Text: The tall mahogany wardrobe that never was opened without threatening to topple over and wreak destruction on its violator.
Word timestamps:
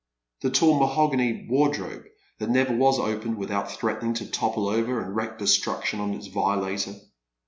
The 0.41 0.49
tall 0.49 0.79
mahogany 0.79 1.45
wardrobe 1.47 2.05
that 2.39 2.49
never 2.49 2.75
was 2.75 2.97
opened 2.97 3.37
without 3.37 3.69
threatening 3.71 4.15
to 4.15 4.25
topple 4.31 4.67
over 4.67 4.99
and 4.99 5.15
wreak 5.15 5.37
destruction 5.37 5.99
on 5.99 6.15
its 6.15 6.25
violator. 6.25 6.95